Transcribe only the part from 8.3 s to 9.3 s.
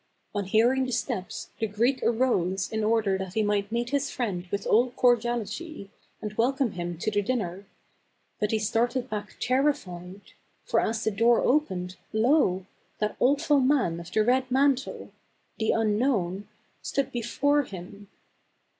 But he started